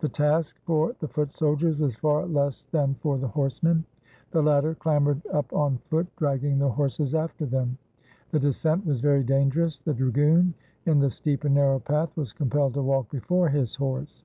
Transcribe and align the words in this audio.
The 0.00 0.08
task 0.10 0.60
for 0.66 0.94
the 1.00 1.08
foot 1.08 1.32
soldiers 1.32 1.78
was 1.78 1.96
far 1.96 2.26
less 2.26 2.64
than 2.72 2.92
for 2.96 3.16
the 3.16 3.28
horsemen. 3.28 3.84
The 4.30 4.42
latter 4.42 4.74
clambered 4.74 5.26
up 5.28 5.50
on 5.54 5.78
foot, 5.88 6.08
dragging 6.16 6.58
their 6.58 6.68
horses 6.68 7.14
after 7.14 7.46
them. 7.46 7.78
The 8.32 8.38
descent 8.40 8.84
was 8.84 9.00
very 9.00 9.24
dangerous. 9.24 9.78
The 9.80 9.94
dragoon, 9.94 10.52
in 10.84 10.98
the 10.98 11.10
steep 11.10 11.44
and 11.44 11.54
narrow 11.54 11.78
path, 11.80 12.14
was 12.18 12.34
compelled 12.34 12.74
to 12.74 12.82
walk 12.82 13.10
before 13.10 13.48
his 13.48 13.76
horse. 13.76 14.22